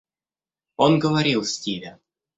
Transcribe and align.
Он 0.77 0.97
говорил 0.97 1.43
Стиве. 1.45 1.99